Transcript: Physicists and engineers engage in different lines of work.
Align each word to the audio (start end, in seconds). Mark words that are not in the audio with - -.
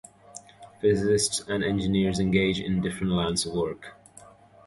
Physicists 0.79 1.41
and 1.47 1.63
engineers 1.63 2.17
engage 2.17 2.59
in 2.59 2.81
different 2.81 3.11
lines 3.13 3.45
of 3.45 3.53
work. 3.53 3.95